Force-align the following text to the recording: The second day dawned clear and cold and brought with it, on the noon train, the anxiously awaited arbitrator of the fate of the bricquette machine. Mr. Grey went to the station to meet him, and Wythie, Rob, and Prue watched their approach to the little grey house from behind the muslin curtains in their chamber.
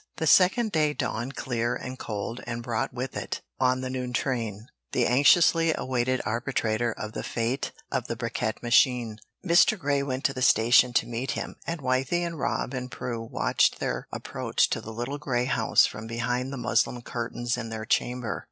The 0.15 0.25
second 0.25 0.71
day 0.71 0.95
dawned 0.95 1.35
clear 1.35 1.75
and 1.75 1.99
cold 1.99 2.41
and 2.47 2.63
brought 2.63 2.91
with 2.91 3.15
it, 3.15 3.41
on 3.59 3.81
the 3.81 3.89
noon 3.91 4.13
train, 4.13 4.65
the 4.93 5.05
anxiously 5.05 5.75
awaited 5.77 6.21
arbitrator 6.25 6.91
of 6.91 7.11
the 7.11 7.21
fate 7.21 7.71
of 7.91 8.07
the 8.07 8.15
bricquette 8.15 8.63
machine. 8.63 9.19
Mr. 9.45 9.77
Grey 9.77 10.01
went 10.01 10.23
to 10.23 10.33
the 10.33 10.41
station 10.41 10.91
to 10.93 11.05
meet 11.05 11.33
him, 11.37 11.55
and 11.67 11.81
Wythie, 11.81 12.27
Rob, 12.35 12.73
and 12.73 12.89
Prue 12.91 13.21
watched 13.21 13.77
their 13.79 14.07
approach 14.11 14.71
to 14.71 14.81
the 14.81 14.91
little 14.91 15.19
grey 15.19 15.45
house 15.45 15.85
from 15.85 16.07
behind 16.07 16.51
the 16.51 16.57
muslin 16.57 17.03
curtains 17.03 17.55
in 17.55 17.69
their 17.69 17.85
chamber. 17.85 18.39